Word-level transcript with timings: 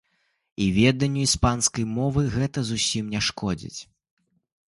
І 0.63 0.67
веданню 0.77 1.21
іспанскай 1.25 1.85
мовы 1.99 2.23
гэта 2.35 2.59
зусім 2.71 3.13
не 3.17 3.21
шкодзіць! 3.27 3.79